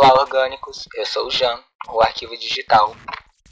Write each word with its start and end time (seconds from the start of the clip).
Olá, 0.00 0.14
orgânicos! 0.14 0.86
Eu 0.94 1.04
sou 1.04 1.26
o 1.26 1.30
Jan, 1.30 1.58
o 1.88 2.00
Arquivo 2.00 2.36
Digital. 2.36 2.94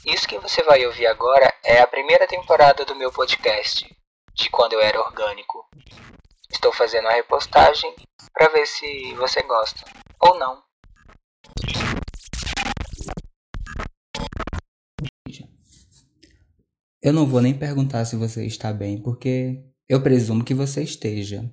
Isso 0.05 0.25
que 0.25 0.39
você 0.39 0.63
vai 0.63 0.85
ouvir 0.85 1.05
agora 1.05 1.53
é 1.61 1.81
a 1.81 1.87
primeira 1.87 2.25
temporada 2.25 2.85
do 2.85 2.95
meu 2.95 3.11
podcast, 3.11 3.85
de 4.33 4.49
quando 4.49 4.71
eu 4.71 4.79
era 4.79 4.97
orgânico. 4.97 5.67
Estou 6.49 6.71
fazendo 6.71 7.05
a 7.09 7.11
repostagem 7.11 7.93
para 8.31 8.47
ver 8.47 8.65
se 8.65 9.13
você 9.15 9.41
gosta 9.43 9.83
ou 10.21 10.39
não. 10.39 10.63
Eu 17.01 17.11
não 17.11 17.27
vou 17.27 17.41
nem 17.41 17.59
perguntar 17.59 18.05
se 18.05 18.15
você 18.15 18.45
está 18.45 18.71
bem, 18.71 19.03
porque 19.03 19.65
eu 19.89 20.01
presumo 20.01 20.45
que 20.45 20.53
você 20.53 20.81
esteja. 20.81 21.43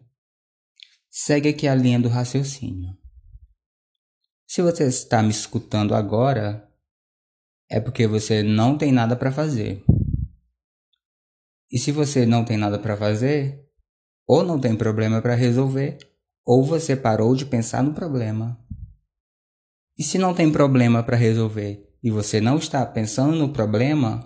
Segue 1.10 1.48
aqui 1.48 1.66
a 1.66 1.74
linha 1.74 1.98
do 1.98 2.08
raciocínio. 2.08 2.96
Se 4.54 4.62
você 4.62 4.84
está 4.84 5.20
me 5.20 5.30
escutando 5.30 5.96
agora, 5.96 6.70
é 7.68 7.80
porque 7.80 8.06
você 8.06 8.40
não 8.40 8.78
tem 8.78 8.92
nada 8.92 9.16
para 9.16 9.32
fazer. 9.32 9.82
E 11.72 11.76
se 11.76 11.90
você 11.90 12.24
não 12.24 12.44
tem 12.44 12.56
nada 12.56 12.78
para 12.78 12.96
fazer, 12.96 13.68
ou 14.24 14.44
não 14.44 14.60
tem 14.60 14.76
problema 14.76 15.20
para 15.20 15.34
resolver, 15.34 15.98
ou 16.46 16.64
você 16.64 16.94
parou 16.94 17.34
de 17.34 17.44
pensar 17.44 17.82
no 17.82 17.94
problema. 17.94 18.56
E 19.98 20.04
se 20.04 20.18
não 20.18 20.32
tem 20.32 20.52
problema 20.52 21.02
para 21.02 21.16
resolver 21.16 21.92
e 22.00 22.08
você 22.08 22.40
não 22.40 22.56
está 22.56 22.86
pensando 22.86 23.34
no 23.34 23.52
problema, 23.52 24.20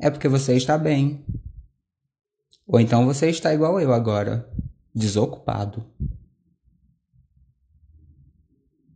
é 0.00 0.10
porque 0.10 0.26
você 0.26 0.56
está 0.56 0.76
bem. 0.76 1.24
Ou 2.66 2.80
então 2.80 3.06
você 3.06 3.30
está 3.30 3.54
igual 3.54 3.80
eu 3.80 3.92
agora, 3.92 4.52
desocupado. 4.92 5.88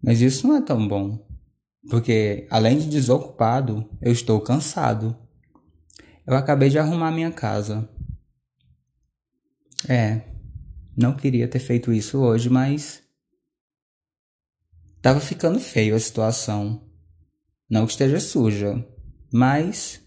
Mas 0.06 0.20
isso 0.20 0.46
não 0.46 0.54
é 0.54 0.62
tão 0.62 0.86
bom, 0.86 1.26
porque 1.90 2.46
além 2.48 2.78
de 2.78 2.86
desocupado, 2.86 3.90
eu 4.00 4.12
estou 4.12 4.40
cansado. 4.40 5.18
Eu 6.24 6.36
acabei 6.36 6.70
de 6.70 6.78
arrumar 6.78 7.10
minha 7.10 7.32
casa. 7.32 7.90
É, 9.88 10.22
não 10.96 11.16
queria 11.16 11.48
ter 11.48 11.58
feito 11.58 11.92
isso 11.92 12.20
hoje, 12.20 12.48
mas. 12.48 13.02
Tava 15.02 15.18
ficando 15.18 15.58
feio 15.58 15.96
a 15.96 15.98
situação. 15.98 16.88
Não 17.68 17.84
que 17.84 17.90
esteja 17.90 18.20
suja, 18.20 18.86
mas. 19.32 20.00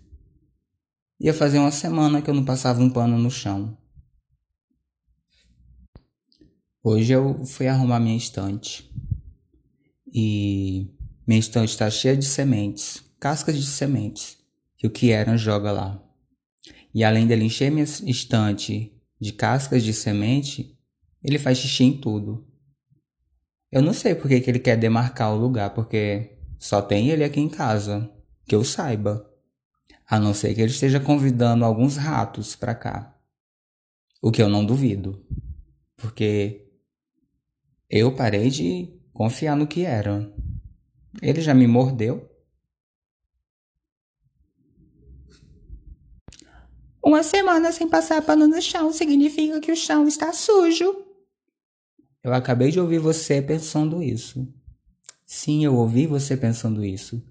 Ia 1.19 1.33
fazer 1.33 1.59
uma 1.59 1.71
semana 1.71 2.21
que 2.21 2.29
eu 2.29 2.33
não 2.33 2.45
passava 2.45 2.81
um 2.81 2.89
pano 2.89 3.17
no 3.17 3.29
chão. 3.29 3.77
Hoje 6.81 7.11
eu 7.11 7.45
fui 7.45 7.67
arrumar 7.67 7.99
minha 7.99 8.15
estante 8.15 8.89
e 10.13 10.87
minha 11.27 11.39
estante 11.39 11.69
está 11.69 11.89
cheia 11.89 12.17
de 12.17 12.25
sementes, 12.25 13.03
cascas 13.19 13.55
de 13.55 13.65
sementes, 13.65 14.37
que 14.77 14.87
o 14.87 14.89
Kieran 14.89 15.37
joga 15.37 15.71
lá. 15.71 16.03
E 16.93 17.03
além 17.03 17.27
dele 17.27 17.45
encher 17.45 17.71
minha 17.71 17.83
estante 17.83 18.91
de 19.19 19.33
cascas 19.33 19.83
de 19.83 19.93
semente, 19.93 20.77
ele 21.23 21.37
faz 21.37 21.57
xixi 21.57 21.83
em 21.83 21.97
tudo. 21.97 22.47
Eu 23.71 23.81
não 23.81 23.93
sei 23.93 24.15
por 24.15 24.27
que, 24.27 24.39
que 24.39 24.49
ele 24.49 24.59
quer 24.59 24.77
demarcar 24.77 25.31
o 25.31 25.37
lugar, 25.37 25.73
porque 25.73 26.39
só 26.57 26.81
tem 26.81 27.09
ele 27.09 27.23
aqui 27.23 27.39
em 27.39 27.49
casa, 27.49 28.11
que 28.45 28.55
eu 28.55 28.63
saiba. 28.63 29.25
A 30.07 30.19
não 30.19 30.33
ser 30.33 30.55
que 30.55 30.61
ele 30.61 30.71
esteja 30.71 30.99
convidando 30.99 31.63
alguns 31.63 31.95
ratos 31.95 32.55
para 32.55 32.73
cá. 32.73 33.15
O 34.21 34.31
que 34.31 34.41
eu 34.41 34.49
não 34.49 34.65
duvido. 34.65 35.23
Porque 35.95 36.67
eu 37.87 38.15
parei 38.15 38.49
de 38.49 38.98
confiar 39.19 39.53
no 39.53 39.67
que 39.67 39.83
era. 39.83 40.31
Ele 41.21 41.41
já 41.41 41.53
me 41.53 41.67
mordeu. 41.67 42.25
Uma 47.03 47.21
semana 47.21 47.69
sem 47.73 47.89
passar 47.89 48.21
pano 48.21 48.47
no 48.47 48.61
chão 48.61 48.93
significa 48.93 49.59
que 49.59 49.73
o 49.73 49.75
chão 49.75 50.07
está 50.07 50.31
sujo. 50.31 51.05
Eu 52.23 52.33
acabei 52.33 52.71
de 52.71 52.79
ouvir 52.79 52.99
você 52.99 53.41
pensando 53.41 54.01
isso. 54.01 54.47
Sim, 55.25 55.65
eu 55.65 55.75
ouvi 55.75 56.07
você 56.07 56.37
pensando 56.37 56.85
isso. 56.85 57.21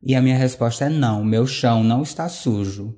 E 0.00 0.14
a 0.14 0.22
minha 0.22 0.38
resposta 0.38 0.84
é 0.84 0.88
não, 0.88 1.24
meu 1.24 1.44
chão 1.44 1.82
não 1.82 2.02
está 2.02 2.28
sujo. 2.28 2.96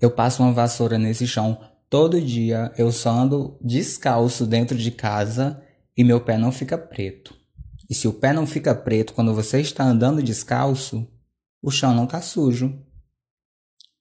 Eu 0.00 0.10
passo 0.10 0.42
uma 0.42 0.54
vassoura 0.54 0.98
nesse 0.98 1.26
chão 1.26 1.60
todo 1.90 2.18
dia, 2.18 2.72
eu 2.78 2.90
só 2.90 3.10
ando 3.10 3.58
descalço 3.60 4.46
dentro 4.46 4.74
de 4.74 4.90
casa 4.90 5.62
e 5.96 6.02
meu 6.02 6.20
pé 6.20 6.36
não 6.36 6.50
fica 6.50 6.76
preto. 6.76 7.34
E 7.88 7.94
se 7.94 8.08
o 8.08 8.12
pé 8.12 8.32
não 8.32 8.46
fica 8.46 8.74
preto 8.74 9.12
quando 9.12 9.34
você 9.34 9.60
está 9.60 9.84
andando 9.84 10.22
descalço, 10.22 11.06
o 11.62 11.70
chão 11.70 11.94
não 11.94 12.04
está 12.04 12.20
sujo. 12.20 12.78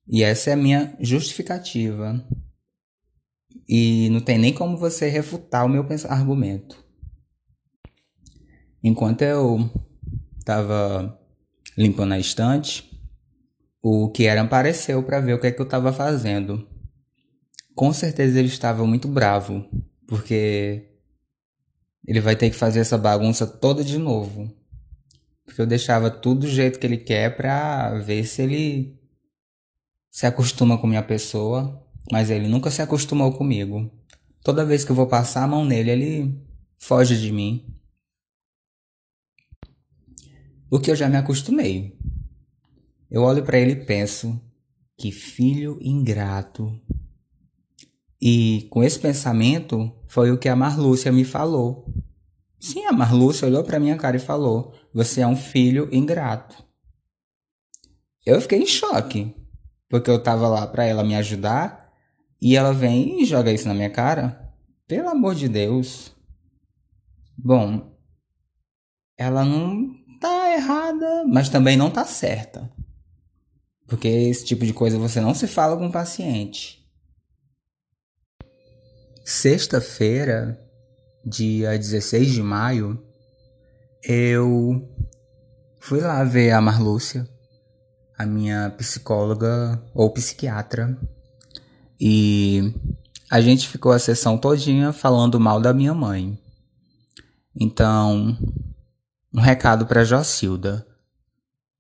E 0.08 0.24
essa 0.24 0.50
é 0.50 0.54
a 0.54 0.58
minha 0.58 0.96
justificativa. 1.00 2.26
E 3.68 4.10
não 4.10 4.20
tem 4.20 4.38
nem 4.38 4.54
como 4.54 4.78
você 4.78 5.08
refutar 5.08 5.66
o 5.66 5.70
meu 5.70 5.86
argumento. 6.10 6.84
Enquanto 8.84 9.22
eu 9.22 9.70
estava 10.38 11.18
limpando 11.78 12.14
a 12.14 12.20
estante, 12.20 12.90
o 13.82 14.10
Kieran 14.12 14.44
apareceu 14.44 15.02
para 15.04 15.22
ver 15.22 15.34
o 15.34 15.40
que, 15.40 15.48
é 15.48 15.52
que 15.52 15.62
eu 15.62 15.66
estava 15.66 15.94
fazendo. 15.94 16.68
Com 17.74 17.92
certeza 17.94 18.40
ele 18.40 18.50
estava 18.50 18.86
muito 18.86 19.08
bravo, 19.08 19.66
porque 20.08 20.93
ele 22.06 22.20
vai 22.20 22.36
ter 22.36 22.50
que 22.50 22.56
fazer 22.56 22.80
essa 22.80 22.98
bagunça 22.98 23.48
toda 23.48 23.84
de 23.84 23.98
novo. 23.98 24.54
Porque 25.46 25.62
eu 25.62 25.68
deixava 25.68 26.10
tudo 26.10 26.42
do 26.42 26.48
jeito 26.48 26.80
que 26.80 26.86
ele 26.86 26.98
quer 26.98 27.36
pra 27.36 27.98
ver 28.00 28.26
se 28.26 28.42
ele 28.42 29.00
se 30.12 30.26
acostuma 30.26 30.78
com 30.78 30.88
minha 30.88 31.04
pessoa. 31.04 31.82
Mas 32.12 32.30
ele 32.30 32.48
nunca 32.48 32.70
se 32.70 32.82
acostumou 32.82 33.32
comigo. 33.32 33.90
Toda 34.44 34.66
vez 34.66 34.84
que 34.84 34.92
eu 34.92 34.96
vou 34.96 35.08
passar 35.08 35.44
a 35.44 35.48
mão 35.48 35.64
nele, 35.64 35.92
ele 35.92 36.46
foge 36.78 37.20
de 37.20 37.32
mim. 37.32 37.66
O 40.70 40.80
que 40.80 40.92
eu 40.92 40.96
já 40.96 41.08
me 41.08 41.16
acostumei. 41.16 41.98
Eu 43.10 43.22
olho 43.22 43.44
para 43.44 43.58
ele 43.58 43.72
e 43.72 43.86
penso: 43.86 44.42
que 44.98 45.12
filho 45.12 45.78
ingrato. 45.82 46.78
E 48.26 48.68
com 48.70 48.82
esse 48.82 48.98
pensamento 48.98 49.92
foi 50.08 50.32
o 50.32 50.38
que 50.38 50.48
a 50.48 50.56
Marlúcia 50.56 51.12
me 51.12 51.26
falou. 51.26 51.94
Sim, 52.58 52.86
a 52.86 52.94
Marlúcia 52.94 53.46
olhou 53.46 53.66
para 53.66 53.82
minha 53.82 53.98
cara 53.98 54.16
e 54.16 54.20
falou: 54.20 54.74
Você 54.94 55.20
é 55.20 55.28
um 55.28 55.36
filho 55.36 55.90
ingrato. 55.92 56.64
Eu 58.26 58.40
fiquei 58.40 58.62
em 58.62 58.66
choque, 58.66 59.36
porque 59.90 60.10
eu 60.10 60.24
tava 60.24 60.48
lá 60.48 60.66
para 60.66 60.86
ela 60.86 61.04
me 61.04 61.14
ajudar 61.16 61.92
e 62.42 62.56
ela 62.56 62.72
vem 62.72 63.22
e 63.22 63.26
joga 63.26 63.52
isso 63.52 63.68
na 63.68 63.74
minha 63.74 63.90
cara. 63.90 64.54
Pelo 64.88 65.10
amor 65.10 65.36
de 65.36 65.50
Deus. 65.50 66.16
Bom, 67.38 67.94
ela 69.18 69.44
não 69.44 69.94
tá 70.22 70.54
errada, 70.54 71.26
mas 71.28 71.50
também 71.50 71.76
não 71.76 71.92
tá 71.92 72.06
certa. 72.06 72.72
Porque 73.86 74.08
esse 74.08 74.46
tipo 74.46 74.66
de 74.66 74.72
coisa 74.72 74.98
você 74.98 75.20
não 75.20 75.36
se 75.36 75.46
fala 75.46 75.76
com 75.76 75.88
o 75.88 75.92
paciente. 75.92 76.83
Sexta-feira, 79.24 80.60
dia 81.26 81.78
16 81.78 82.30
de 82.30 82.44
maio, 82.44 83.02
eu 84.04 84.86
fui 85.80 86.02
lá 86.02 86.22
ver 86.26 86.52
a 86.52 86.60
Marlúcia, 86.60 87.26
a 88.18 88.26
minha 88.26 88.70
psicóloga 88.72 89.82
ou 89.94 90.12
psiquiatra, 90.12 91.00
e 91.98 92.74
a 93.32 93.40
gente 93.40 93.70
ficou 93.70 93.94
a 93.94 94.00
sessão 94.00 94.38
todinha 94.38 94.92
falando 94.92 95.40
mal 95.40 95.62
da 95.62 95.74
minha 95.74 95.94
mãe. 95.94 96.38
Então, 97.56 98.38
um 99.34 99.40
recado 99.40 99.86
para 99.86 100.04
Jocilda. 100.04 100.86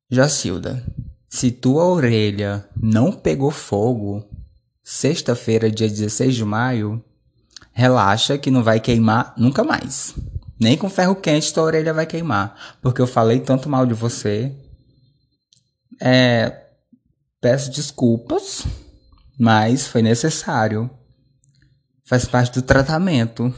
Jocilda, 0.09 0.81
se 1.27 1.51
tua 1.51 1.83
orelha 1.83 2.65
não 2.81 3.11
pegou 3.11 3.51
fogo, 3.51 4.23
sexta-feira, 4.81 5.69
dia 5.69 5.89
16 5.89 6.35
de 6.35 6.45
maio, 6.45 7.03
relaxa 7.73 8.37
que 8.37 8.51
não 8.51 8.63
vai 8.63 8.79
queimar 8.79 9.33
nunca 9.35 9.63
mais. 9.63 10.15
Nem 10.59 10.77
com 10.77 10.89
ferro 10.89 11.15
quente 11.15 11.53
tua 11.53 11.63
orelha 11.63 11.93
vai 11.93 12.05
queimar. 12.05 12.77
Porque 12.81 13.01
eu 13.01 13.07
falei 13.07 13.39
tanto 13.39 13.67
mal 13.67 13.85
de 13.85 13.93
você. 13.93 14.55
É, 15.99 16.67
peço 17.41 17.71
desculpas, 17.71 18.65
mas 19.37 19.87
foi 19.87 20.01
necessário. 20.01 20.89
Faz 22.05 22.25
parte 22.25 22.53
do 22.53 22.61
tratamento. 22.61 23.53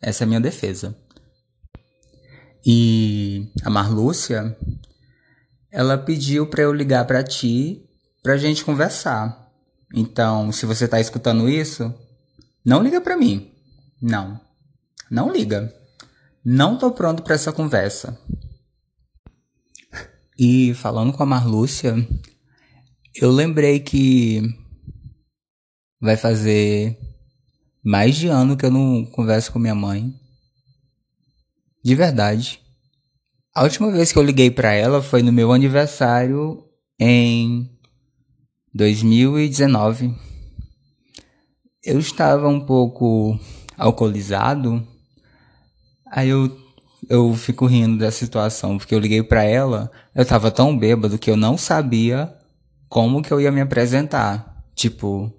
Essa 0.00 0.22
é 0.22 0.24
a 0.24 0.28
minha 0.28 0.40
defesa. 0.40 0.96
E 2.64 3.50
a 3.64 3.70
Marlúcia, 3.70 4.56
ela 5.70 5.98
pediu 5.98 6.46
para 6.46 6.62
eu 6.62 6.72
ligar 6.72 7.06
para 7.06 7.22
ti 7.22 7.84
pra 8.22 8.36
gente 8.36 8.64
conversar. 8.64 9.48
Então, 9.94 10.52
se 10.52 10.66
você 10.66 10.86
tá 10.86 11.00
escutando 11.00 11.48
isso, 11.48 11.94
não 12.64 12.82
liga 12.82 13.00
para 13.00 13.16
mim. 13.16 13.50
Não. 14.00 14.40
Não 15.10 15.32
liga. 15.32 15.74
não 16.44 16.78
tô 16.78 16.90
pronto 16.90 17.22
para 17.22 17.34
essa 17.34 17.52
conversa. 17.52 18.18
E 20.38 20.72
falando 20.74 21.12
com 21.12 21.22
a 21.22 21.26
Marlúcia, 21.26 21.94
eu 23.14 23.30
lembrei 23.30 23.80
que 23.80 24.42
vai 26.00 26.16
fazer 26.16 26.96
mais 27.82 28.16
de 28.16 28.28
ano 28.28 28.56
que 28.56 28.64
eu 28.64 28.70
não 28.70 29.04
converso 29.06 29.52
com 29.52 29.58
minha 29.58 29.74
mãe. 29.74 30.14
De 31.84 31.94
verdade. 31.94 32.60
A 33.54 33.64
última 33.64 33.90
vez 33.90 34.12
que 34.12 34.18
eu 34.18 34.22
liguei 34.22 34.50
para 34.50 34.72
ela 34.72 35.02
foi 35.02 35.22
no 35.22 35.32
meu 35.32 35.52
aniversário 35.52 36.64
em 37.00 37.68
2019. 38.72 40.14
Eu 41.88 41.98
estava 41.98 42.46
um 42.48 42.60
pouco 42.60 43.40
alcoolizado. 43.78 44.86
Aí 46.06 46.28
eu 46.28 46.54
eu 47.08 47.32
fico 47.32 47.64
rindo 47.64 47.96
dessa 47.96 48.18
situação, 48.18 48.76
porque 48.76 48.94
eu 48.94 48.98
liguei 48.98 49.22
para 49.22 49.42
ela, 49.42 49.90
eu 50.14 50.26
tava 50.26 50.50
tão 50.50 50.76
bêbado 50.76 51.16
que 51.16 51.30
eu 51.30 51.36
não 51.36 51.56
sabia 51.56 52.36
como 52.90 53.22
que 53.22 53.32
eu 53.32 53.40
ia 53.40 53.50
me 53.50 53.62
apresentar. 53.62 54.66
Tipo, 54.74 55.32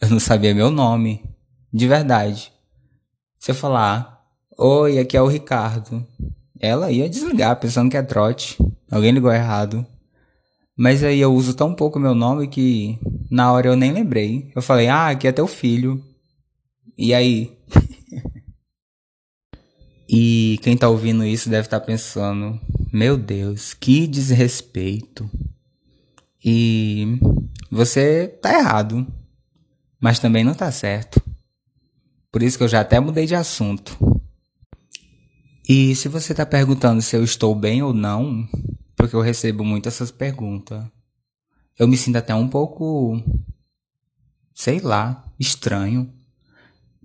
eu 0.00 0.08
não 0.08 0.18
sabia 0.18 0.54
meu 0.54 0.70
nome, 0.70 1.22
de 1.70 1.86
verdade. 1.86 2.50
Se 3.38 3.50
eu 3.50 3.54
falar, 3.54 4.24
oi, 4.56 4.98
aqui 4.98 5.14
é 5.14 5.20
o 5.20 5.28
Ricardo, 5.28 6.06
ela 6.58 6.90
ia 6.90 7.06
desligar 7.06 7.60
pensando 7.60 7.90
que 7.90 7.98
é 7.98 8.02
trote. 8.02 8.56
Alguém 8.90 9.12
ligou 9.12 9.30
errado. 9.30 9.86
Mas 10.74 11.04
aí 11.04 11.20
eu 11.20 11.34
uso 11.34 11.52
tão 11.52 11.74
pouco 11.74 11.98
meu 11.98 12.14
nome 12.14 12.48
que 12.48 12.98
na 13.32 13.50
hora 13.50 13.66
eu 13.66 13.76
nem 13.76 13.90
lembrei. 13.92 14.52
Eu 14.54 14.60
falei, 14.60 14.88
ah, 14.88 15.08
aqui 15.08 15.26
é 15.26 15.32
teu 15.32 15.46
filho. 15.46 16.04
E 16.96 17.14
aí? 17.14 17.56
E 20.14 20.58
quem 20.62 20.76
tá 20.76 20.90
ouvindo 20.90 21.24
isso 21.24 21.48
deve 21.48 21.66
estar 21.66 21.80
tá 21.80 21.86
pensando: 21.86 22.60
meu 22.92 23.16
Deus, 23.16 23.72
que 23.72 24.06
desrespeito. 24.06 25.30
E 26.44 27.18
você 27.70 28.28
tá 28.28 28.52
errado, 28.52 29.06
mas 29.98 30.18
também 30.18 30.44
não 30.44 30.52
tá 30.52 30.70
certo. 30.70 31.18
Por 32.30 32.42
isso 32.42 32.58
que 32.58 32.64
eu 32.64 32.68
já 32.68 32.82
até 32.82 33.00
mudei 33.00 33.24
de 33.24 33.34
assunto. 33.34 33.96
E 35.66 35.94
se 35.94 36.08
você 36.08 36.34
tá 36.34 36.44
perguntando 36.44 37.00
se 37.00 37.16
eu 37.16 37.24
estou 37.24 37.54
bem 37.54 37.82
ou 37.82 37.94
não, 37.94 38.46
porque 38.94 39.16
eu 39.16 39.22
recebo 39.22 39.64
muito 39.64 39.88
essas 39.88 40.10
perguntas, 40.10 40.84
eu 41.78 41.88
me 41.88 41.96
sinto 41.96 42.16
até 42.16 42.34
um 42.34 42.48
pouco, 42.48 43.22
sei 44.54 44.80
lá, 44.80 45.24
estranho. 45.38 46.12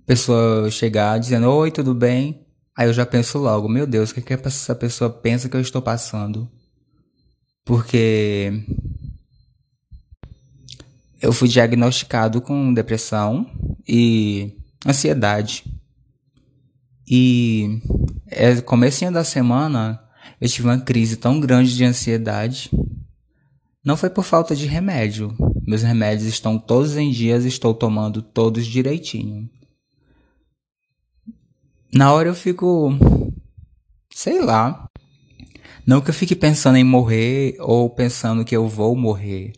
Pessoa 0.06 0.70
chegar 0.70 1.18
dizendo: 1.18 1.50
Oi, 1.50 1.70
tudo 1.70 1.94
bem? 1.94 2.46
Aí 2.76 2.88
eu 2.88 2.92
já 2.92 3.04
penso 3.04 3.38
logo, 3.38 3.68
meu 3.68 3.86
Deus, 3.86 4.10
o 4.10 4.14
que, 4.14 4.22
que 4.22 4.32
essa 4.32 4.74
pessoa 4.74 5.10
pensa 5.10 5.48
que 5.48 5.56
eu 5.56 5.60
estou 5.60 5.82
passando? 5.82 6.48
Porque 7.64 8.64
eu 11.20 11.32
fui 11.32 11.48
diagnosticado 11.48 12.40
com 12.40 12.72
depressão 12.72 13.50
e 13.86 14.56
ansiedade. 14.86 15.64
E 17.06 17.80
é, 18.28 18.60
comecinho 18.60 19.10
da 19.10 19.24
semana 19.24 20.00
eu 20.40 20.48
tive 20.48 20.68
uma 20.68 20.78
crise 20.78 21.16
tão 21.16 21.40
grande 21.40 21.74
de 21.74 21.84
ansiedade. 21.84 22.70
Não 23.84 23.96
foi 23.96 24.10
por 24.10 24.24
falta 24.24 24.54
de 24.54 24.66
remédio. 24.66 25.36
Meus 25.66 25.82
remédios 25.82 26.28
estão 26.28 26.58
todos 26.58 26.96
em 26.96 27.10
dias, 27.10 27.44
estou 27.44 27.74
tomando 27.74 28.22
todos 28.22 28.66
direitinho. 28.66 29.48
Na 31.92 32.12
hora 32.12 32.28
eu 32.28 32.34
fico. 32.34 32.92
Sei 34.12 34.40
lá. 34.40 34.88
Não 35.86 36.00
que 36.00 36.10
eu 36.10 36.14
fique 36.14 36.36
pensando 36.36 36.76
em 36.76 36.84
morrer 36.84 37.56
ou 37.60 37.88
pensando 37.88 38.44
que 38.44 38.54
eu 38.54 38.68
vou 38.68 38.94
morrer. 38.94 39.52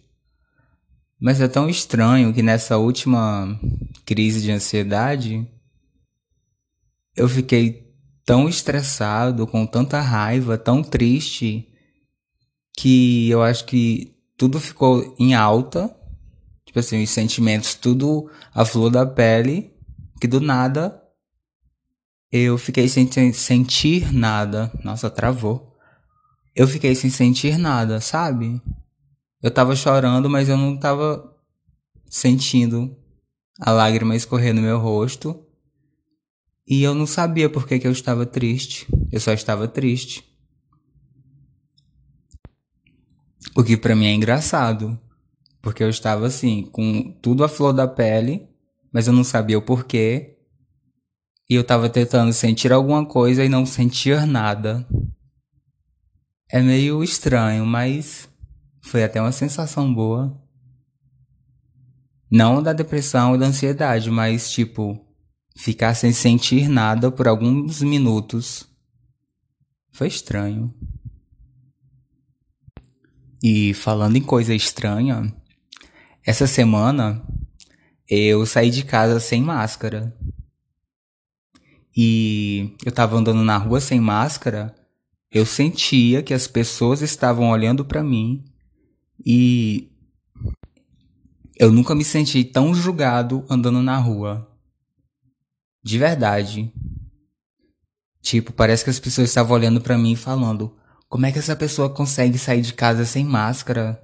Mas 1.21 1.41
é 1.41 1.49
tão 1.49 1.69
estranho 1.69 2.33
que 2.33 2.43
nessa 2.43 2.79
última 2.79 3.59
crise 4.07 4.41
de 4.41 4.53
ansiedade 4.53 5.47
eu 7.17 7.29
fiquei 7.29 7.93
tão 8.25 8.49
estressado, 8.49 9.47
com 9.47 9.67
tanta 9.67 10.01
raiva, 10.01 10.57
tão 10.57 10.83
triste, 10.83 11.70
que 12.81 13.29
eu 13.29 13.43
acho 13.43 13.67
que 13.67 14.17
tudo 14.39 14.59
ficou 14.59 15.15
em 15.19 15.35
alta. 15.35 15.95
Tipo 16.65 16.79
assim, 16.79 17.03
os 17.03 17.11
sentimentos 17.11 17.75
tudo 17.75 18.31
à 18.55 18.65
flor 18.65 18.91
da 18.91 19.05
pele, 19.05 19.71
que 20.19 20.27
do 20.27 20.41
nada 20.41 20.99
eu 22.33 22.57
fiquei 22.57 22.89
sem 22.89 23.07
sentir 23.35 24.15
nada. 24.15 24.73
Nossa, 24.83 25.11
travou. 25.11 25.77
Eu 26.57 26.67
fiquei 26.67 26.95
sem 26.95 27.11
sentir 27.11 27.59
nada, 27.59 28.01
sabe? 28.01 28.63
Eu 29.43 29.51
tava 29.51 29.77
chorando, 29.77 30.31
mas 30.31 30.49
eu 30.49 30.57
não 30.57 30.75
tava 30.79 31.37
sentindo 32.09 32.97
a 33.61 33.73
lágrima 33.73 34.17
escorrer 34.17 34.55
no 34.55 34.63
meu 34.63 34.79
rosto. 34.79 35.45
E 36.67 36.83
eu 36.83 36.95
não 36.95 37.07
sabia 37.07 37.51
por 37.51 37.67
que, 37.67 37.79
que 37.79 37.87
eu 37.87 37.93
estava 37.93 38.25
triste. 38.25 38.87
Eu 39.13 39.21
só 39.21 39.35
estava 39.35 39.69
triste. 39.69 40.30
O 43.57 43.65
que 43.65 43.77
para 43.77 43.97
mim 43.97 44.07
é 44.07 44.13
engraçado. 44.13 44.99
Porque 45.63 45.83
eu 45.83 45.91
estava 45.91 46.27
assim, 46.27 46.63
com 46.73 47.13
tudo 47.21 47.45
à 47.45 47.49
flor 47.49 47.73
da 47.73 47.87
pele, 47.87 48.49
mas 48.93 49.07
eu 49.07 49.13
não 49.13 49.25
sabia 49.25 49.59
o 49.59 49.63
porquê. 49.63 50.39
E 51.49 51.55
eu 51.55 51.65
tava 51.65 51.91
tentando 51.91 52.33
sentir 52.33 52.73
alguma 52.73 53.05
coisa 53.05 53.45
e 53.45 53.49
não 53.49 53.67
sentir 53.67 54.27
nada. 54.27 54.87
É 56.49 56.61
meio 56.61 57.03
estranho, 57.05 57.67
mas 57.67 58.29
foi 58.81 59.05
até 59.05 59.21
uma 59.21 59.33
sensação 59.33 59.93
boa. 59.93 60.41
Não 62.31 62.63
da 62.63 62.73
depressão 62.73 63.35
e 63.35 63.39
da 63.39 63.47
ansiedade, 63.47 64.11
mas 64.11 64.51
tipo, 64.51 65.05
ficar 65.57 65.95
sem 65.95 66.13
sentir 66.13 66.69
nada 66.69 67.11
por 67.11 67.27
alguns 67.27 67.83
minutos. 67.83 68.67
Foi 69.93 70.07
estranho. 70.07 70.73
E 73.43 73.73
falando 73.75 74.17
em 74.17 74.23
coisa 74.23 74.55
estranha, 74.55 75.35
essa 76.25 76.47
semana 76.47 77.23
eu 78.09 78.45
saí 78.45 78.71
de 78.71 78.85
casa 78.85 79.19
sem 79.19 79.43
máscara 79.43 80.15
e 81.97 82.75
eu 82.85 82.93
tava 82.93 83.17
andando 83.17 83.43
na 83.43 83.57
rua 83.57 83.81
sem 83.81 84.01
máscara, 84.01 84.75
eu 85.31 85.47
sentia 85.47 86.23
que 86.23 86.35
as 86.35 86.47
pessoas 86.47 87.03
estavam 87.03 87.51
olhando 87.51 87.85
para 87.85 88.03
mim 88.03 88.45
e 89.25 89.91
eu 91.57 91.71
nunca 91.71 91.95
me 91.95 92.05
senti 92.05 92.43
tão 92.43 92.75
julgado 92.75 93.45
andando 93.49 93.83
na 93.83 93.97
rua. 93.99 94.51
De 95.83 95.99
verdade. 95.99 96.73
Tipo, 98.23 98.53
parece 98.53 98.85
que 98.85 98.91
as 98.91 98.99
pessoas 98.99 99.29
estavam 99.29 99.57
olhando 99.57 99.81
para 99.81 99.97
mim 99.97 100.13
e 100.13 100.17
falando: 100.17 100.77
"Como 101.11 101.27
é 101.27 101.33
que 101.33 101.39
essa 101.39 101.55
pessoa 101.55 101.91
consegue 101.91 102.39
sair 102.39 102.63
de 102.63 102.73
casa 102.73 103.05
sem 103.05 103.23
máscara?" 103.23 104.01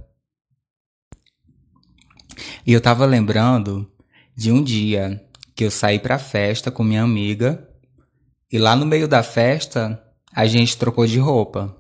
E 2.66 2.72
eu 2.74 2.82
tava 2.82 3.06
lembrando 3.06 3.90
de 4.36 4.52
um 4.52 4.62
dia 4.62 5.24
que 5.54 5.64
eu 5.64 5.70
saí 5.70 5.98
pra 5.98 6.18
festa 6.18 6.70
com 6.70 6.84
minha 6.84 7.02
amiga 7.02 7.66
e 8.52 8.58
lá 8.58 8.76
no 8.76 8.86
meio 8.86 9.08
da 9.08 9.22
festa, 9.22 10.02
a 10.32 10.46
gente 10.46 10.76
trocou 10.76 11.06
de 11.06 11.18
roupa. 11.18 11.76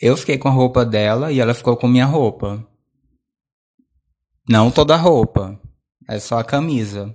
Eu 0.00 0.16
fiquei 0.16 0.38
com 0.38 0.48
a 0.48 0.52
roupa 0.52 0.84
dela 0.84 1.30
e 1.30 1.40
ela 1.40 1.54
ficou 1.54 1.76
com 1.76 1.86
minha 1.86 2.06
roupa. 2.06 2.66
Não 4.48 4.70
toda 4.70 4.94
a 4.94 4.98
roupa, 4.98 5.60
é 6.08 6.18
só 6.18 6.38
a 6.38 6.44
camisa. 6.44 7.14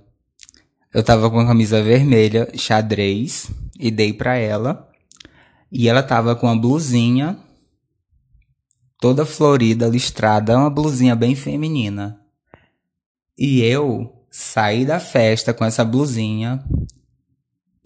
Eu 0.92 1.02
tava 1.02 1.28
com 1.28 1.40
a 1.40 1.46
camisa 1.46 1.82
vermelha, 1.82 2.50
xadrez, 2.56 3.50
e 3.78 3.90
dei 3.90 4.12
pra 4.12 4.36
ela. 4.36 4.88
E 5.70 5.88
ela 5.88 6.02
tava 6.02 6.36
com 6.36 6.48
a 6.48 6.54
blusinha 6.54 7.38
toda 9.04 9.26
florida, 9.26 9.86
listrada, 9.86 10.56
uma 10.56 10.70
blusinha 10.70 11.14
bem 11.14 11.34
feminina. 11.34 12.18
E 13.36 13.60
eu 13.60 14.24
saí 14.30 14.86
da 14.86 14.98
festa 14.98 15.52
com 15.52 15.62
essa 15.62 15.84
blusinha, 15.84 16.64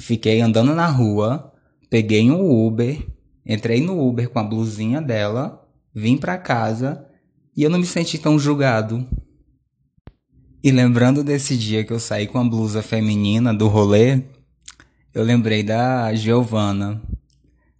Fiquei 0.01 0.41
andando 0.41 0.77
na 0.77 0.87
rua, 0.87 1.53
peguei 1.91 2.31
um 2.31 2.49
Uber, 2.65 3.05
entrei 3.45 3.81
no 3.81 4.01
Uber 4.01 4.31
com 4.31 4.39
a 4.39 4.45
blusinha 4.45 5.03
dela, 5.03 5.69
vim 5.93 6.17
pra 6.17 6.39
casa 6.39 7.05
e 7.57 7.65
eu 7.65 7.69
não 7.69 7.81
me 7.81 7.85
senti 7.85 8.17
tão 8.17 8.39
julgado. 8.39 9.05
E 10.63 10.71
lembrando 10.71 11.25
desse 11.25 11.57
dia 11.57 11.83
que 11.83 11.93
eu 11.93 11.99
saí 11.99 12.29
com 12.29 12.39
a 12.39 12.45
blusa 12.45 12.81
feminina 12.81 13.53
do 13.53 13.67
rolê, 13.67 14.23
eu 15.13 15.25
lembrei 15.25 15.65
da 15.65 16.15
Giovana. 16.15 17.03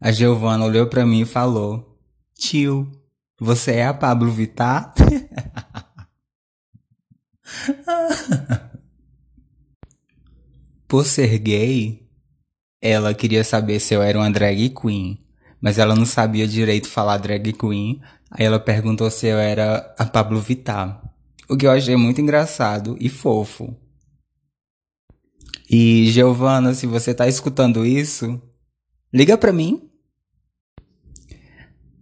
A 0.01 0.11
Giovana 0.11 0.65
olhou 0.65 0.89
para 0.89 1.07
mim 1.07 1.21
e 1.21 1.25
falou: 1.25 1.97
Tio, 2.35 2.98
você 3.39 3.73
é 3.73 3.87
a 3.87 3.95
Pablo 3.95 4.33
Vittar? 4.33 4.95
Por 10.89 11.05
ser 11.05 11.39
gay, 11.39 12.09
ela 12.81 13.13
queria 13.15 13.45
saber 13.45 13.79
se 13.81 13.95
eu 13.95 14.03
era 14.03 14.19
uma 14.19 14.31
drag 14.31 14.71
queen, 14.71 15.23
mas 15.61 15.79
ela 15.79 15.95
não 15.95 16.07
sabia 16.07 16.49
direito 16.49 16.89
falar 16.89 17.19
drag 17.19 17.53
queen. 17.53 18.01
Aí 18.31 18.45
ela 18.45 18.61
perguntou 18.61 19.11
se 19.11 19.27
eu 19.27 19.39
era 19.39 19.95
a 19.99 20.05
Pablo 20.05 20.41
Vittar. 20.41 21.03
O 21.49 21.57
que 21.57 21.67
eu 21.67 21.71
achei 21.71 21.97
muito 21.97 22.21
engraçado 22.21 22.97
e 23.01 23.09
fofo. 23.09 23.75
E 25.71 26.11
Giovana, 26.11 26.75
se 26.75 26.87
você 26.87 27.15
tá 27.15 27.29
escutando 27.29 27.85
isso, 27.85 28.41
liga 29.13 29.37
pra 29.37 29.53
mim. 29.53 29.88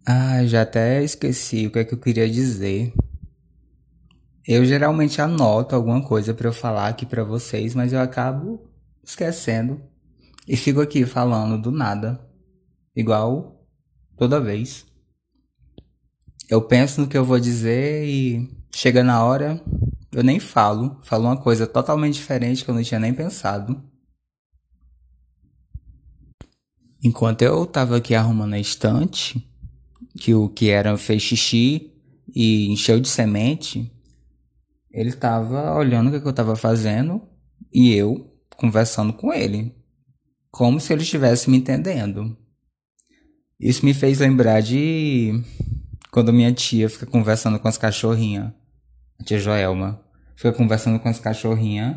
Ah, 0.09 0.47
já 0.47 0.63
até 0.63 1.03
esqueci 1.03 1.67
o 1.67 1.71
que 1.73 1.81
é 1.81 1.85
que 1.85 1.93
eu 1.93 1.99
queria 1.99 2.31
dizer. 2.31 2.93
Eu 4.47 4.65
geralmente 4.65 5.21
anoto 5.21 5.75
alguma 5.75 6.01
coisa 6.01 6.33
para 6.33 6.47
eu 6.49 6.53
falar 6.53 6.87
aqui 6.87 7.05
para 7.05 7.25
vocês, 7.25 7.75
mas 7.75 7.93
eu 7.93 7.99
acabo 7.99 8.71
esquecendo 9.03 9.83
e 10.47 10.57
fico 10.57 10.81
aqui 10.81 11.05
falando 11.05 11.61
do 11.61 11.73
nada, 11.73 12.25
igual 12.95 13.67
toda 14.17 14.41
vez. 14.41 14.87
Eu 16.49 16.63
penso 16.63 17.01
no 17.01 17.09
que 17.09 17.19
eu 17.19 17.25
vou 17.25 17.41
dizer 17.41 18.07
e 18.07 18.49
chega 18.73 19.03
na 19.03 19.25
hora, 19.25 19.61
eu 20.13 20.23
nem 20.23 20.39
falo, 20.39 21.01
falo 21.03 21.25
uma 21.25 21.37
coisa 21.37 21.67
totalmente 21.67 22.15
diferente 22.15 22.65
que 22.65 22.71
eu 22.71 22.75
não 22.77 22.83
tinha 22.85 23.01
nem 23.01 23.13
pensado. 23.13 23.83
Enquanto 27.03 27.43
eu 27.43 27.67
tava 27.67 27.97
aqui 27.97 28.15
arrumando 28.15 28.55
a 28.55 28.61
estante, 28.61 29.45
que 30.19 30.35
o 30.35 30.49
que 30.49 30.71
era 30.71 30.97
fez 30.97 31.23
xixi 31.23 31.93
e 32.35 32.69
encheu 32.69 32.99
de 32.99 33.09
semente, 33.09 33.93
ele 34.91 35.13
tava 35.13 35.75
olhando 35.75 36.09
o 36.09 36.21
que 36.21 36.27
eu 36.27 36.33
tava 36.33 36.57
fazendo 36.57 37.23
e 37.73 37.95
eu 37.95 38.33
conversando 38.57 39.13
com 39.13 39.33
ele, 39.33 39.75
como 40.51 40.81
se 40.81 40.93
ele 40.93 41.03
estivesse 41.03 41.51
me 41.51 41.59
entendendo. 41.59 42.37
Isso 43.61 43.85
me 43.85 43.93
fez 43.93 44.19
lembrar 44.19 44.61
de 44.61 45.43
quando 46.11 46.33
minha 46.33 46.53
tia 46.53 46.89
fica 46.89 47.07
conversando 47.07 47.59
com 47.59 47.69
as 47.69 47.77
cachorrinhas, 47.77 48.53
a 49.21 49.25
tia 49.25 49.39
Joelma, 49.39 50.03
fica 50.35 50.53
conversando 50.53 50.99
com 50.99 51.09
as 51.09 51.21
cachorrinhas 51.21 51.97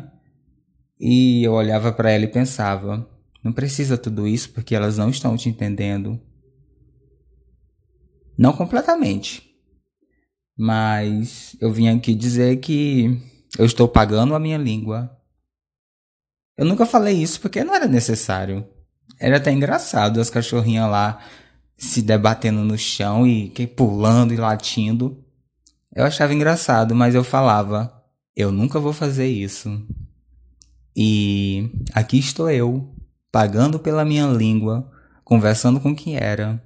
e 0.98 1.42
eu 1.42 1.52
olhava 1.52 1.92
para 1.92 2.10
ela 2.10 2.24
e 2.24 2.28
pensava: 2.28 3.08
não 3.42 3.52
precisa 3.52 3.96
tudo 3.96 4.26
isso 4.28 4.50
porque 4.50 4.74
elas 4.74 4.98
não 4.98 5.08
estão 5.08 5.36
te 5.36 5.48
entendendo. 5.48 6.20
Não 8.40 8.54
completamente, 8.54 9.54
mas 10.56 11.54
eu 11.60 11.70
vim 11.70 11.88
aqui 11.88 12.14
dizer 12.14 12.56
que 12.56 13.20
eu 13.58 13.66
estou 13.66 13.86
pagando 13.86 14.34
a 14.34 14.40
minha 14.40 14.56
língua. 14.56 15.14
Eu 16.56 16.64
nunca 16.64 16.86
falei 16.86 17.22
isso 17.22 17.38
porque 17.38 17.62
não 17.62 17.74
era 17.74 17.86
necessário. 17.86 18.66
Era 19.18 19.36
até 19.36 19.52
engraçado 19.52 20.18
as 20.18 20.30
cachorrinhas 20.30 20.90
lá 20.90 21.22
se 21.76 22.00
debatendo 22.00 22.64
no 22.64 22.78
chão 22.78 23.26
e 23.26 23.50
pulando 23.76 24.32
e 24.32 24.38
latindo. 24.38 25.22
Eu 25.94 26.06
achava 26.06 26.32
engraçado, 26.32 26.94
mas 26.94 27.14
eu 27.14 27.22
falava: 27.22 27.92
eu 28.34 28.50
nunca 28.50 28.80
vou 28.80 28.94
fazer 28.94 29.28
isso. 29.28 29.86
E 30.96 31.70
aqui 31.92 32.18
estou 32.18 32.50
eu, 32.50 32.90
pagando 33.30 33.78
pela 33.78 34.02
minha 34.02 34.26
língua, 34.28 34.90
conversando 35.24 35.78
com 35.78 35.94
quem 35.94 36.16
era. 36.16 36.58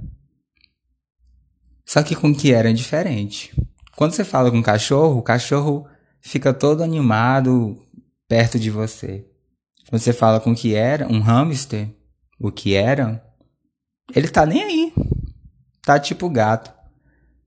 Só 1.84 2.02
que 2.02 2.16
com 2.16 2.34
que 2.34 2.52
era 2.52 2.72
diferente. 2.72 3.54
Quando 3.96 4.12
você 4.12 4.24
fala 4.24 4.50
com 4.50 4.58
o 4.58 4.62
cachorro, 4.62 5.18
o 5.18 5.22
cachorro 5.22 5.86
fica 6.20 6.52
todo 6.52 6.82
animado 6.82 7.78
perto 8.26 8.58
de 8.58 8.70
você. 8.70 9.26
Quando 9.88 10.00
você 10.00 10.12
fala 10.12 10.40
com 10.40 10.52
o 10.52 10.54
que 10.54 10.74
era, 10.74 11.06
um 11.06 11.20
hamster, 11.20 11.88
o 12.40 12.50
que 12.50 12.74
era, 12.74 13.22
ele 14.14 14.28
tá 14.28 14.46
nem 14.46 14.62
aí. 14.62 14.92
Tá 15.82 15.98
tipo 16.00 16.28
gato. 16.28 16.72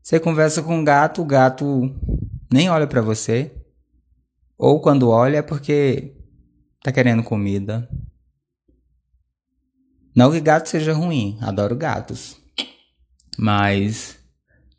Você 0.02 0.20
conversa 0.20 0.62
com 0.62 0.78
um 0.78 0.84
gato, 0.84 1.22
o 1.22 1.26
gato 1.26 1.94
nem 2.52 2.70
olha 2.70 2.88
para 2.88 3.02
você. 3.02 3.52
Ou 4.58 4.80
quando 4.80 5.10
olha 5.10 5.38
é 5.38 5.42
porque 5.42 6.16
tá 6.82 6.92
querendo 6.92 7.24
comida. 7.24 7.90
Não 10.16 10.32
que 10.32 10.40
gato 10.40 10.70
seja 10.70 10.94
ruim, 10.94 11.38
adoro 11.42 11.76
gatos. 11.76 12.38
Mas 13.38 14.17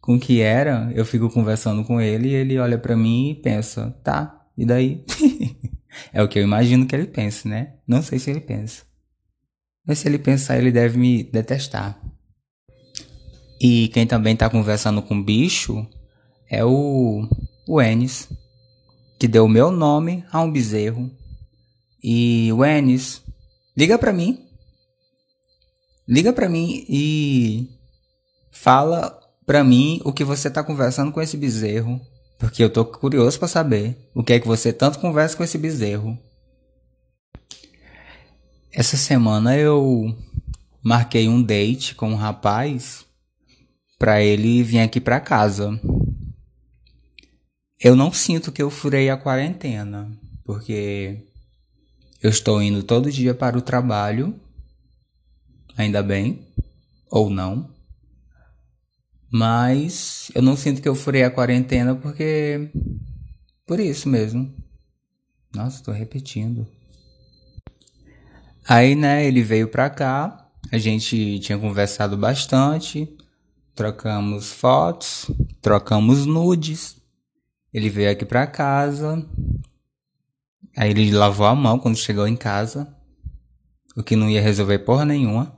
com 0.09 0.15
o 0.15 0.19
que 0.19 0.41
era, 0.41 0.91
eu 0.95 1.05
fico 1.05 1.29
conversando 1.29 1.85
com 1.85 2.01
ele 2.01 2.31
e 2.31 2.35
ele 2.35 2.59
olha 2.59 2.79
para 2.79 2.97
mim 2.97 3.29
e 3.29 3.35
pensa, 3.35 3.91
tá, 4.03 4.43
e 4.57 4.65
daí? 4.65 5.05
é 6.15 6.23
o 6.23 6.27
que 6.27 6.39
eu 6.39 6.43
imagino 6.43 6.87
que 6.87 6.97
ele 6.97 7.07
pense, 7.07 7.47
né? 7.47 7.75
Não 7.87 8.01
sei 8.01 8.19
se 8.19 8.31
ele 8.31 8.41
pensa. 8.41 8.85
Mas 9.87 9.99
se 9.99 10.09
ele 10.09 10.19
pensar, 10.19 10.57
ele 10.57 10.73
deve 10.73 10.97
me 10.97 11.25
detestar. 11.25 12.01
E 13.61 13.89
quem 13.89 14.07
também 14.07 14.35
tá 14.35 14.49
conversando 14.49 15.03
com 15.03 15.15
o 15.15 15.23
bicho 15.23 15.87
é 16.49 16.65
o, 16.65 17.29
o 17.69 17.79
Enes, 17.79 18.31
que 19.21 19.29
deu 19.29 19.45
o 19.45 19.49
meu 19.49 19.71
nome 19.71 20.25
a 20.33 20.41
um 20.41 20.51
bezerro. 20.51 21.11
E 22.03 22.51
o 22.51 22.65
Enes, 22.65 23.23
liga 23.77 23.99
pra 23.99 24.15
mim. 24.15 24.43
Liga 26.09 26.33
pra 26.33 26.49
mim 26.49 26.87
e 26.89 27.69
fala 28.51 29.18
para 29.49 29.65
mim 29.65 29.99
o 30.05 30.13
que 30.13 30.25
você 30.25 30.51
tá 30.51 30.63
conversando 30.63 31.11
com 31.11 31.23
esse 31.23 31.35
bezerro, 31.35 31.99
porque 32.39 32.63
eu 32.63 32.69
tô 32.69 32.85
curioso 32.85 33.39
para 33.39 33.49
saber 33.49 33.97
o 34.15 34.23
que 34.23 34.35
é 34.35 34.39
que 34.39 34.47
você 34.47 34.75
tanto 34.75 34.99
conversa 34.99 35.35
com 35.35 35.43
esse 35.43 35.57
bezerro. 35.57 36.19
Essa 38.71 38.99
semana 38.99 39.57
eu 39.57 40.15
marquei 40.85 41.31
um 41.31 41.43
date 41.43 41.95
com 41.95 42.11
um 42.11 42.15
rapaz 42.15 43.07
para 43.99 44.23
ele 44.23 44.63
vir 44.63 44.81
aqui 44.81 45.01
para 45.01 45.19
casa. 45.19 45.81
Eu 47.81 47.97
não 47.97 48.13
sinto 48.13 48.53
que 48.53 48.61
eu 48.61 48.69
furei 48.69 49.09
a 49.09 49.17
quarentena, 49.17 50.13
porque 50.45 51.25
eu 52.23 52.29
estou 52.29 52.63
indo 52.63 52.83
todo 52.83 53.11
dia 53.11 53.33
para 53.33 53.57
o 53.57 53.63
trabalho, 53.63 54.39
ainda 55.75 56.03
bem, 56.03 56.47
ou 57.11 57.31
não. 57.31 57.78
Mas 59.31 60.31
eu 60.35 60.41
não 60.41 60.57
sinto 60.57 60.81
que 60.81 60.89
eu 60.89 60.95
furei 60.95 61.23
a 61.23 61.31
quarentena 61.31 61.95
porque. 61.95 62.71
Por 63.67 63.79
isso 63.79 64.09
mesmo. 64.09 64.55
Nossa, 65.55 65.83
tô 65.83 65.93
repetindo. 65.93 66.67
Aí, 68.67 68.95
né, 68.95 69.27
ele 69.27 69.43
veio 69.43 69.69
pra 69.69 69.89
cá, 69.89 70.47
a 70.71 70.77
gente 70.77 71.39
tinha 71.39 71.57
conversado 71.57 72.17
bastante, 72.19 73.09
trocamos 73.75 74.53
fotos, 74.53 75.31
trocamos 75.63 76.27
nudes. 76.27 76.97
Ele 77.73 77.89
veio 77.89 78.11
aqui 78.11 78.27
pra 78.27 78.47
casa. 78.47 79.27
Aí 80.77 80.91
ele 80.91 81.11
lavou 81.11 81.47
a 81.47 81.55
mão 81.55 81.79
quando 81.79 81.97
chegou 81.97 82.29
em 82.29 82.37
casa, 82.37 82.95
o 83.97 84.03
que 84.03 84.15
não 84.15 84.29
ia 84.31 84.41
resolver 84.41 84.79
porra 84.81 85.05
nenhuma, 85.05 85.53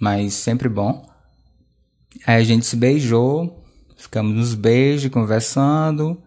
mas 0.00 0.34
sempre 0.34 0.68
bom. 0.68 1.11
Aí 2.26 2.40
a 2.40 2.44
gente 2.44 2.66
se 2.66 2.76
beijou, 2.76 3.64
ficamos 3.96 4.34
nos 4.34 4.54
beijos, 4.54 5.10
conversando, 5.10 6.22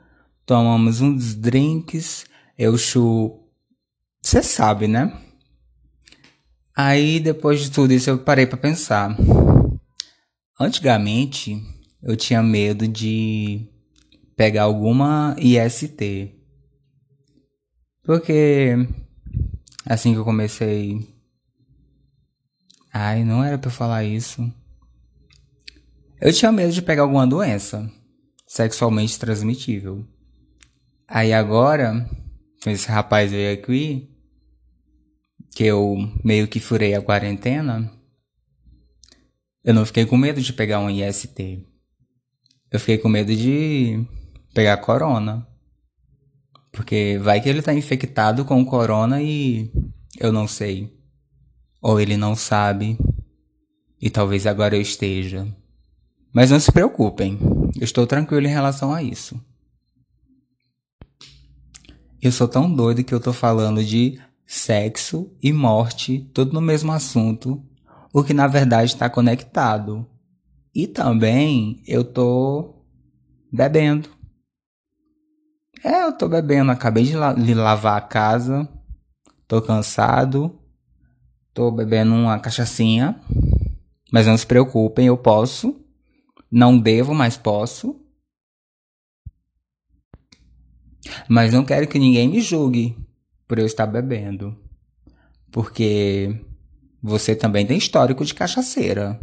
tomamos 0.46 1.02
uns 1.02 1.36
drinks. 1.36 2.26
Eu 2.58 2.78
chu. 2.78 3.40
Você 4.22 4.42
sabe, 4.42 4.88
né? 4.88 5.14
Aí 6.76 7.20
depois 7.20 7.62
de 7.62 7.72
tudo 7.72 7.94
isso 7.94 8.10
eu 8.10 8.18
parei 8.18 8.46
para 8.46 8.58
pensar. 8.58 9.16
Antigamente 10.60 11.62
eu 12.02 12.16
tinha 12.16 12.42
medo 12.42 12.88
de 12.88 13.68
pegar 14.36 14.64
alguma 14.64 15.36
IST. 15.40 16.34
Porque 18.04 18.76
assim 19.86 20.14
que 20.14 20.20
eu 20.20 20.26
comecei. 20.26 21.14
Ai, 22.94 23.24
não 23.24 23.44
era 23.44 23.58
pra 23.58 23.70
eu 23.70 23.74
falar 23.74 24.04
isso. 24.04 24.52
Eu 26.20 26.32
tinha 26.32 26.52
medo 26.52 26.72
de 26.72 26.82
pegar 26.82 27.02
alguma 27.02 27.28
doença 27.28 27.92
sexualmente 28.48 29.20
transmitível. 29.20 30.08
Aí 31.08 31.34
agora, 31.34 32.10
com 32.64 32.70
esse 32.70 32.88
rapaz 32.88 33.32
veio 33.32 33.54
aqui, 33.54 34.10
que 35.52 35.66
eu 35.66 35.96
meio 36.24 36.48
que 36.48 36.60
furei 36.60 36.96
a 36.96 37.02
quarentena, 37.02 37.92
eu 39.64 39.74
não 39.74 39.86
fiquei 39.86 40.06
com 40.06 40.16
medo 40.16 40.42
de 40.42 40.54
pegar 40.54 40.80
um 40.80 40.90
IST. 40.90 41.66
Eu 42.72 42.80
fiquei 42.80 42.98
com 42.98 43.10
medo 43.10 43.36
de 43.36 44.06
pegar 44.54 44.78
corona. 44.78 45.46
Porque 46.72 47.20
vai 47.22 47.42
que 47.42 47.50
ele 47.50 47.62
tá 47.62 47.74
infectado 47.74 48.46
com 48.46 48.66
corona 48.66 49.22
e 49.22 49.72
eu 50.18 50.32
não 50.32 50.48
sei. 50.48 50.94
Ou 51.82 52.00
ele 52.00 52.16
não 52.16 52.36
sabe. 52.36 52.98
E 54.02 54.10
talvez 54.10 54.46
agora 54.46 54.76
eu 54.76 54.82
esteja. 54.82 55.48
Mas 56.36 56.52
não 56.52 56.60
se 56.60 56.70
preocupem, 56.70 57.40
eu 57.78 57.86
estou 57.86 58.06
tranquilo 58.06 58.46
em 58.46 58.50
relação 58.50 58.94
a 58.94 59.02
isso. 59.02 59.42
Eu 62.22 62.30
sou 62.30 62.46
tão 62.46 62.70
doido 62.70 63.06
que 63.06 63.14
eu 63.14 63.22
tô 63.22 63.32
falando 63.32 63.82
de 63.82 64.20
sexo 64.46 65.32
e 65.42 65.54
morte, 65.54 66.30
tudo 66.34 66.52
no 66.52 66.60
mesmo 66.60 66.92
assunto, 66.92 67.64
o 68.12 68.22
que 68.22 68.34
na 68.34 68.48
verdade 68.48 68.92
está 68.92 69.10
conectado. 69.10 70.06
E 70.74 70.88
também 70.88 71.82
eu 71.88 72.04
tô 72.04 72.84
bebendo. 73.50 74.10
É, 75.82 76.04
eu 76.04 76.12
tô 76.18 76.28
bebendo, 76.28 76.70
acabei 76.70 77.06
de, 77.06 77.16
la 77.16 77.32
de 77.32 77.54
lavar 77.54 77.98
a 77.98 78.02
casa, 78.02 78.68
tô 79.48 79.62
cansado, 79.62 80.60
tô 81.54 81.72
bebendo 81.72 82.14
uma 82.14 82.38
cachaçinha, 82.40 83.22
mas 84.12 84.28
não 84.28 84.38
se 84.38 84.46
preocupem, 84.46 85.08
eu 85.08 85.18
posso, 85.18 85.85
não 86.56 86.80
devo, 86.80 87.14
mas 87.14 87.36
posso. 87.36 88.00
Mas 91.28 91.52
não 91.52 91.66
quero 91.66 91.86
que 91.86 92.00
ninguém 92.00 92.30
me 92.30 92.40
julgue 92.40 92.98
por 93.46 93.60
eu 93.60 93.66
estar 93.66 93.86
bebendo. 93.86 94.58
Porque 95.52 96.40
você 97.04 97.36
também 97.36 97.68
tem 97.68 97.78
histórico 97.78 98.24
de 98.24 98.34
cachaceira. 98.34 99.20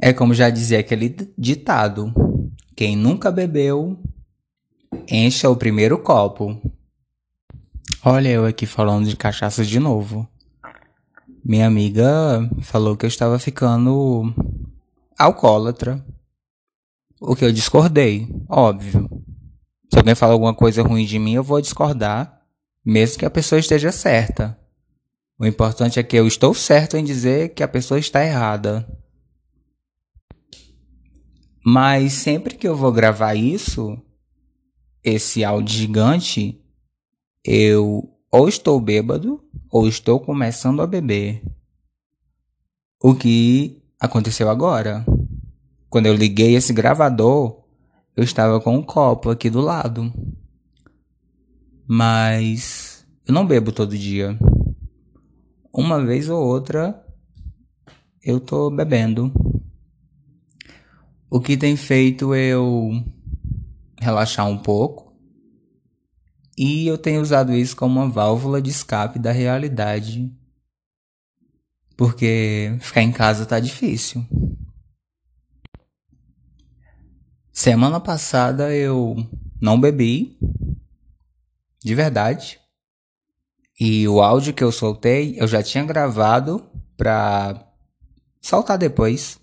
É 0.00 0.14
como 0.14 0.32
já 0.32 0.48
dizia 0.48 0.80
aquele 0.80 1.14
ditado: 1.36 2.10
quem 2.74 2.96
nunca 2.96 3.30
bebeu, 3.30 4.02
encha 5.10 5.50
o 5.50 5.56
primeiro 5.56 6.02
copo. 6.02 6.58
Olha 8.02 8.30
eu 8.30 8.46
aqui 8.46 8.64
falando 8.64 9.06
de 9.06 9.16
cachaça 9.16 9.62
de 9.62 9.78
novo. 9.78 10.26
Minha 11.48 11.68
amiga 11.68 12.50
falou 12.60 12.96
que 12.96 13.06
eu 13.06 13.08
estava 13.08 13.38
ficando 13.38 14.34
alcoólatra. 15.16 16.04
O 17.20 17.36
que 17.36 17.44
eu 17.44 17.52
discordei, 17.52 18.26
óbvio. 18.48 19.08
Se 19.88 19.96
alguém 19.96 20.16
fala 20.16 20.32
alguma 20.32 20.52
coisa 20.52 20.82
ruim 20.82 21.06
de 21.06 21.20
mim, 21.20 21.34
eu 21.34 21.44
vou 21.44 21.60
discordar, 21.60 22.42
mesmo 22.84 23.20
que 23.20 23.24
a 23.24 23.30
pessoa 23.30 23.60
esteja 23.60 23.92
certa. 23.92 24.58
O 25.38 25.46
importante 25.46 26.00
é 26.00 26.02
que 26.02 26.16
eu 26.16 26.26
estou 26.26 26.52
certo 26.52 26.96
em 26.96 27.04
dizer 27.04 27.50
que 27.50 27.62
a 27.62 27.68
pessoa 27.68 28.00
está 28.00 28.24
errada. 28.24 28.84
Mas 31.64 32.12
sempre 32.14 32.56
que 32.56 32.66
eu 32.66 32.74
vou 32.74 32.90
gravar 32.90 33.36
isso, 33.36 33.96
esse 35.00 35.44
áudio 35.44 35.76
gigante, 35.76 36.60
eu 37.44 38.12
ou 38.32 38.48
estou 38.48 38.80
bêbado 38.80 39.45
ou 39.76 39.86
estou 39.86 40.18
começando 40.18 40.80
a 40.80 40.86
beber. 40.86 41.42
O 42.98 43.14
que 43.14 43.82
aconteceu 44.00 44.48
agora? 44.48 45.04
Quando 45.90 46.06
eu 46.06 46.14
liguei 46.14 46.54
esse 46.54 46.72
gravador, 46.72 47.62
eu 48.16 48.24
estava 48.24 48.58
com 48.58 48.74
um 48.74 48.82
copo 48.82 49.28
aqui 49.28 49.50
do 49.50 49.60
lado. 49.60 50.10
Mas 51.86 53.06
eu 53.28 53.34
não 53.34 53.46
bebo 53.46 53.70
todo 53.70 53.98
dia. 53.98 54.38
Uma 55.70 56.02
vez 56.02 56.30
ou 56.30 56.42
outra 56.42 57.04
eu 58.22 58.40
tô 58.40 58.70
bebendo. 58.70 59.30
O 61.28 61.38
que 61.38 61.54
tem 61.54 61.76
feito 61.76 62.34
eu 62.34 63.04
relaxar 64.00 64.46
um 64.46 64.56
pouco. 64.56 65.05
E 66.56 66.86
eu 66.86 66.96
tenho 66.96 67.20
usado 67.20 67.52
isso 67.52 67.76
como 67.76 68.00
uma 68.00 68.08
válvula 68.08 68.62
de 68.62 68.70
escape 68.70 69.18
da 69.18 69.30
realidade. 69.30 70.32
Porque 71.96 72.76
ficar 72.80 73.02
em 73.02 73.12
casa 73.12 73.44
tá 73.44 73.60
difícil. 73.60 74.24
Semana 77.52 78.00
passada 78.00 78.74
eu 78.74 79.16
não 79.60 79.80
bebi, 79.80 80.38
de 81.82 81.94
verdade. 81.94 82.58
E 83.78 84.08
o 84.08 84.22
áudio 84.22 84.54
que 84.54 84.64
eu 84.64 84.72
soltei 84.72 85.36
eu 85.38 85.46
já 85.46 85.62
tinha 85.62 85.84
gravado 85.84 86.66
pra 86.96 87.70
soltar 88.40 88.78
depois. 88.78 89.38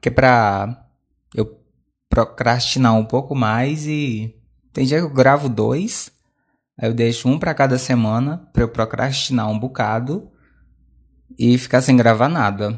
Que 0.00 0.08
é 0.08 0.12
pra 0.12 0.86
eu 1.34 1.60
procrastinar 2.08 2.94
um 2.94 3.04
pouco 3.04 3.34
mais 3.34 3.86
e 3.86 4.34
tem 4.72 4.86
dia 4.86 4.98
que 4.98 5.04
eu 5.04 5.10
gravo 5.10 5.48
dois, 5.48 6.10
aí 6.80 6.88
eu 6.88 6.94
deixo 6.94 7.28
um 7.28 7.38
para 7.38 7.52
cada 7.52 7.76
semana 7.76 8.38
pra 8.54 8.62
eu 8.62 8.68
procrastinar 8.70 9.50
um 9.50 9.58
bocado 9.58 10.30
e 11.38 11.58
ficar 11.58 11.82
sem 11.82 11.94
gravar 11.94 12.30
nada. 12.30 12.74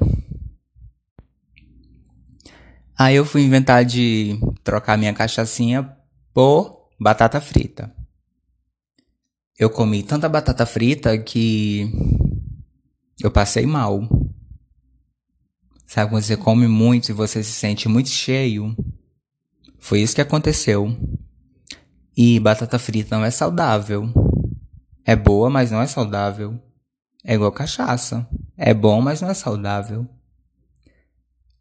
Aí 2.98 3.14
eu 3.14 3.24
fui 3.24 3.42
inventar 3.42 3.84
de 3.84 4.38
trocar 4.64 4.98
minha 4.98 5.14
cachaçinha 5.14 5.96
por 6.34 6.90
batata 7.00 7.40
frita. 7.40 7.94
Eu 9.56 9.70
comi 9.70 10.02
tanta 10.02 10.28
batata 10.28 10.66
frita 10.66 11.16
que 11.16 11.88
eu 13.22 13.30
passei 13.30 13.66
mal. 13.66 14.02
Sabe 15.86 16.10
quando 16.10 16.24
você 16.24 16.36
come 16.36 16.66
muito 16.66 17.10
e 17.10 17.12
você 17.12 17.42
se 17.44 17.52
sente 17.52 17.88
muito 17.88 18.08
cheio? 18.08 18.74
Foi 19.78 20.00
isso 20.00 20.14
que 20.16 20.20
aconteceu. 20.20 20.96
E 22.16 22.38
batata 22.38 22.78
frita 22.78 23.16
não 23.16 23.24
é 23.24 23.30
saudável. 23.30 24.12
É 25.04 25.16
boa, 25.16 25.48
mas 25.48 25.70
não 25.70 25.80
é 25.80 25.86
saudável. 25.86 26.60
É 27.24 27.34
igual 27.34 27.52
cachaça. 27.52 28.28
É 28.56 28.74
bom, 28.74 29.00
mas 29.00 29.20
não 29.20 29.30
é 29.30 29.34
saudável. 29.34 30.06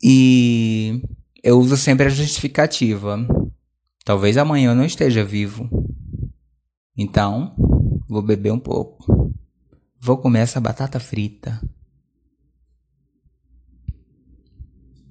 E 0.04 1.02
eu 1.44 1.60
uso 1.60 1.78
sempre 1.78 2.08
a 2.08 2.10
justificativa. 2.10 3.26
Talvez 4.04 4.38
amanhã 4.38 4.72
eu 4.72 4.76
não 4.76 4.86
esteja 4.86 5.24
vivo. 5.24 5.70
Então, 6.98 7.56
vou 8.08 8.22
beber 8.22 8.52
um 8.52 8.60
pouco. 8.60 9.34
Vou 10.00 10.18
comer 10.18 10.40
essa 10.40 10.60
batata 10.60 11.00
frita. 11.00 11.62